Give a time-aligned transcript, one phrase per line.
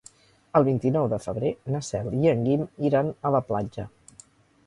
[0.59, 3.87] El vint-i-nou de febrer na Cel i en Guim iran a la platja.